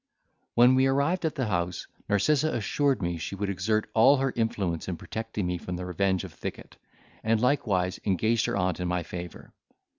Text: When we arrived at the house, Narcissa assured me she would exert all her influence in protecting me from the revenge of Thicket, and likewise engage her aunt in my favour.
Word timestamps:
When 0.55 0.73
we 0.73 0.87
arrived 0.87 1.25
at 1.25 1.35
the 1.35 1.45
house, 1.45 1.85
Narcissa 2.09 2.51
assured 2.51 3.03
me 3.03 3.19
she 3.19 3.35
would 3.35 3.51
exert 3.51 3.87
all 3.93 4.17
her 4.17 4.33
influence 4.35 4.87
in 4.87 4.97
protecting 4.97 5.45
me 5.45 5.59
from 5.59 5.75
the 5.75 5.85
revenge 5.85 6.23
of 6.23 6.33
Thicket, 6.33 6.77
and 7.23 7.39
likewise 7.39 7.99
engage 8.03 8.45
her 8.45 8.57
aunt 8.57 8.79
in 8.79 8.87
my 8.87 9.03
favour. 9.03 9.53